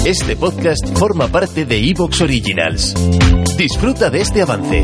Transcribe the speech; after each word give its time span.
Este 0.00 0.34
podcast 0.34 0.84
forma 0.98 1.28
parte 1.28 1.64
de 1.64 1.78
Evox 1.78 2.22
Originals. 2.22 2.92
Disfruta 3.56 4.10
de 4.10 4.20
este 4.20 4.42
avance. 4.42 4.82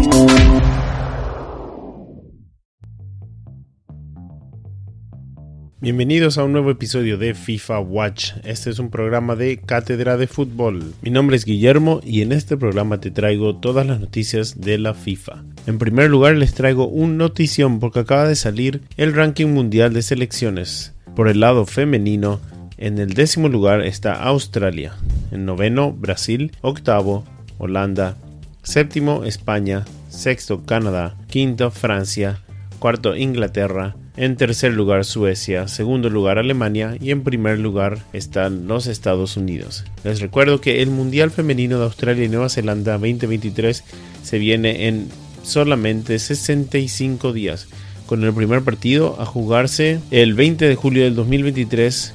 Bienvenidos 5.80 6.38
a 6.38 6.44
un 6.44 6.52
nuevo 6.52 6.70
episodio 6.70 7.18
de 7.18 7.34
FIFA 7.34 7.80
Watch. 7.80 8.32
Este 8.44 8.70
es 8.70 8.78
un 8.78 8.90
programa 8.90 9.34
de 9.34 9.56
cátedra 9.56 10.16
de 10.16 10.28
fútbol. 10.28 10.94
Mi 11.02 11.10
nombre 11.10 11.36
es 11.36 11.44
Guillermo 11.44 12.00
y 12.04 12.22
en 12.22 12.30
este 12.30 12.56
programa 12.56 13.00
te 13.00 13.10
traigo 13.10 13.56
todas 13.56 13.84
las 13.84 13.98
noticias 13.98 14.60
de 14.60 14.78
la 14.78 14.94
FIFA. 14.94 15.42
En 15.66 15.78
primer 15.78 16.10
lugar 16.10 16.36
les 16.36 16.54
traigo 16.54 16.86
un 16.86 17.16
notición 17.16 17.80
porque 17.80 18.00
acaba 18.00 18.28
de 18.28 18.36
salir 18.36 18.82
el 18.96 19.14
ranking 19.14 19.48
mundial 19.48 19.92
de 19.92 20.02
selecciones. 20.02 20.94
Por 21.16 21.28
el 21.28 21.40
lado 21.40 21.66
femenino, 21.66 22.40
en 22.78 22.98
el 22.98 23.14
décimo 23.14 23.48
lugar 23.48 23.82
está 23.82 24.14
Australia, 24.14 24.94
en 25.30 25.44
noveno 25.44 25.92
Brasil, 25.92 26.52
octavo 26.60 27.24
Holanda, 27.58 28.16
séptimo 28.62 29.24
España, 29.24 29.84
sexto 30.08 30.64
Canadá, 30.64 31.16
quinto 31.28 31.70
Francia, 31.70 32.40
cuarto 32.78 33.16
Inglaterra, 33.16 33.96
en 34.16 34.36
tercer 34.36 34.72
lugar 34.72 35.04
Suecia, 35.04 35.68
segundo 35.68 36.10
lugar 36.10 36.38
Alemania. 36.38 36.96
Y 37.00 37.10
en 37.10 37.22
primer 37.22 37.58
lugar 37.58 37.98
están 38.12 38.66
los 38.66 38.86
Estados 38.86 39.36
Unidos. 39.36 39.84
Les 40.02 40.20
recuerdo 40.20 40.60
que 40.60 40.82
el 40.82 40.90
Mundial 40.90 41.30
Femenino 41.30 41.78
de 41.78 41.84
Australia 41.84 42.24
y 42.24 42.28
Nueva 42.28 42.48
Zelanda 42.48 42.92
2023 42.98 43.84
se 44.22 44.38
viene 44.38 44.88
en 44.88 45.08
solamente 45.42 46.18
65 46.18 47.32
días, 47.32 47.68
con 48.06 48.24
el 48.24 48.32
primer 48.32 48.62
partido 48.62 49.20
a 49.20 49.24
jugarse 49.24 50.00
el 50.10 50.34
20 50.34 50.68
de 50.68 50.74
julio 50.74 51.04
del 51.04 51.14
2023 51.14 52.12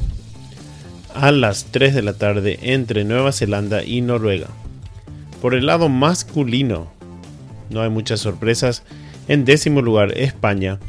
a 1.14 1.32
las 1.32 1.66
3 1.66 1.94
de 1.96 2.02
la 2.02 2.14
tarde 2.14 2.60
entre 2.62 3.04
Nueva 3.04 3.32
Zelanda 3.32 3.84
y 3.84 4.02
Noruega. 4.02 4.48
Por 5.42 5.54
el 5.54 5.66
lado 5.66 5.90
masculino, 5.90 6.92
no 7.70 7.82
hay 7.82 7.90
muchas 7.90 8.20
sorpresas. 8.20 8.84
En 9.28 9.46
décimo 9.46 9.82
lugar 9.82 10.18
España, 10.18 10.80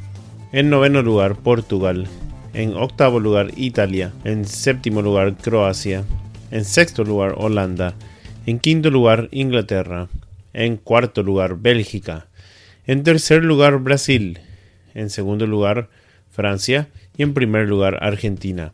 en 0.52 0.70
noveno 0.70 1.02
lugar 1.02 1.36
Portugal, 1.36 2.06
en 2.52 2.74
octavo 2.74 3.20
lugar 3.20 3.50
Italia, 3.56 4.12
en 4.24 4.44
séptimo 4.44 5.02
lugar 5.02 5.36
Croacia, 5.36 6.04
en 6.50 6.64
sexto 6.64 7.04
lugar 7.04 7.34
Holanda, 7.36 7.94
en 8.46 8.58
quinto 8.58 8.90
lugar 8.90 9.28
Inglaterra, 9.30 10.08
en 10.52 10.76
cuarto 10.76 11.22
lugar 11.22 11.58
Bélgica, 11.58 12.26
en 12.86 13.02
tercer 13.02 13.44
lugar 13.44 13.78
Brasil, 13.78 14.40
en 14.94 15.10
segundo 15.10 15.46
lugar 15.46 15.88
Francia. 16.30 16.88
Y 17.16 17.22
en 17.22 17.32
primer 17.32 17.68
lugar 17.68 17.98
Argentina. 18.02 18.72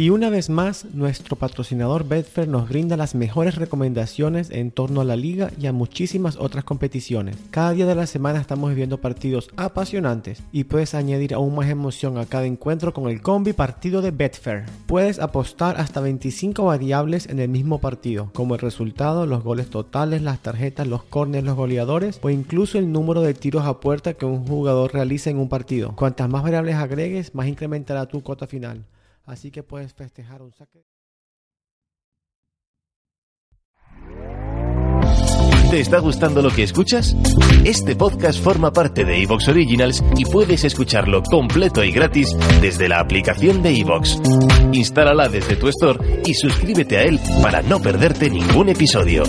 Y 0.00 0.08
una 0.08 0.30
vez 0.30 0.48
más, 0.48 0.86
nuestro 0.94 1.36
patrocinador 1.36 2.08
Betfair 2.08 2.48
nos 2.48 2.70
brinda 2.70 2.96
las 2.96 3.14
mejores 3.14 3.56
recomendaciones 3.56 4.48
en 4.50 4.70
torno 4.70 5.02
a 5.02 5.04
la 5.04 5.14
liga 5.14 5.50
y 5.60 5.66
a 5.66 5.74
muchísimas 5.74 6.38
otras 6.38 6.64
competiciones. 6.64 7.36
Cada 7.50 7.72
día 7.72 7.84
de 7.84 7.94
la 7.94 8.06
semana 8.06 8.40
estamos 8.40 8.70
viviendo 8.70 9.02
partidos 9.02 9.50
apasionantes 9.58 10.42
y 10.52 10.64
puedes 10.64 10.94
añadir 10.94 11.34
aún 11.34 11.54
más 11.54 11.68
emoción 11.68 12.16
a 12.16 12.24
cada 12.24 12.46
encuentro 12.46 12.94
con 12.94 13.10
el 13.10 13.20
combi 13.20 13.52
partido 13.52 14.00
de 14.00 14.10
Betfair. 14.10 14.64
Puedes 14.86 15.18
apostar 15.18 15.78
hasta 15.78 16.00
25 16.00 16.64
variables 16.64 17.28
en 17.28 17.38
el 17.38 17.50
mismo 17.50 17.78
partido, 17.78 18.30
como 18.32 18.54
el 18.54 18.62
resultado, 18.62 19.26
los 19.26 19.44
goles 19.44 19.68
totales, 19.68 20.22
las 20.22 20.38
tarjetas, 20.38 20.86
los 20.86 21.02
corners, 21.02 21.44
los 21.44 21.56
goleadores 21.56 22.20
o 22.22 22.30
incluso 22.30 22.78
el 22.78 22.90
número 22.90 23.20
de 23.20 23.34
tiros 23.34 23.66
a 23.66 23.80
puerta 23.80 24.14
que 24.14 24.24
un 24.24 24.46
jugador 24.46 24.94
realiza 24.94 25.28
en 25.28 25.36
un 25.36 25.50
partido. 25.50 25.94
Cuantas 25.94 26.30
más 26.30 26.42
variables 26.42 26.76
agregues, 26.76 27.34
más 27.34 27.48
incrementará 27.48 28.06
tu 28.06 28.22
cuota 28.22 28.46
final 28.46 28.86
así 29.30 29.50
que 29.50 29.62
puedes 29.62 29.94
festejar 29.94 30.42
un 30.42 30.52
saque. 30.52 30.84
¿Te 35.70 35.78
está 35.78 36.00
gustando 36.00 36.42
lo 36.42 36.50
que 36.50 36.64
escuchas? 36.64 37.14
Este 37.64 37.94
podcast 37.94 38.42
forma 38.42 38.72
parte 38.72 39.04
de 39.04 39.22
Evox 39.22 39.46
Originals 39.46 40.02
y 40.16 40.24
puedes 40.24 40.64
escucharlo 40.64 41.22
completo 41.22 41.84
y 41.84 41.92
gratis 41.92 42.36
desde 42.60 42.88
la 42.88 42.98
aplicación 42.98 43.62
de 43.62 43.78
Evox. 43.78 44.20
Instálala 44.72 45.28
desde 45.28 45.54
tu 45.54 45.68
store 45.68 46.22
y 46.26 46.34
suscríbete 46.34 46.98
a 46.98 47.04
él 47.04 47.20
para 47.40 47.62
no 47.62 47.80
perderte 47.80 48.30
ningún 48.30 48.68
episodio. 48.68 49.22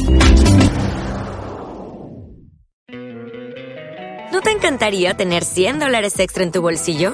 ¿No 4.31 4.41
te 4.41 4.49
encantaría 4.49 5.13
tener 5.13 5.43
100 5.43 5.77
dólares 5.77 6.17
extra 6.19 6.43
en 6.43 6.51
tu 6.51 6.61
bolsillo? 6.63 7.13